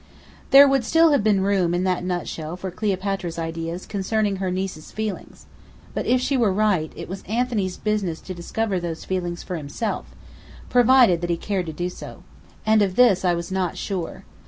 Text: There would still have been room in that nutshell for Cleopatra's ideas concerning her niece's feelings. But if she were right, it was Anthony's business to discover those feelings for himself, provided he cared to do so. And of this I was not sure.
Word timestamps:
There 0.49 0.67
would 0.67 0.83
still 0.83 1.11
have 1.11 1.23
been 1.23 1.41
room 1.41 1.75
in 1.75 1.83
that 1.83 2.03
nutshell 2.03 2.57
for 2.57 2.71
Cleopatra's 2.71 3.37
ideas 3.37 3.85
concerning 3.85 4.37
her 4.37 4.49
niece's 4.49 4.91
feelings. 4.91 5.45
But 5.93 6.07
if 6.07 6.19
she 6.19 6.35
were 6.35 6.51
right, 6.51 6.91
it 6.95 7.07
was 7.07 7.21
Anthony's 7.27 7.77
business 7.77 8.19
to 8.21 8.33
discover 8.33 8.79
those 8.79 9.05
feelings 9.05 9.43
for 9.43 9.57
himself, 9.57 10.15
provided 10.71 11.23
he 11.29 11.37
cared 11.37 11.67
to 11.67 11.71
do 11.73 11.87
so. 11.87 12.23
And 12.65 12.81
of 12.81 12.95
this 12.95 13.23
I 13.23 13.35
was 13.35 13.51
not 13.51 13.77
sure. 13.77 14.23